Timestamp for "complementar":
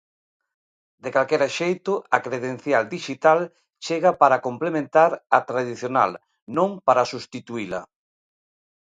4.47-5.11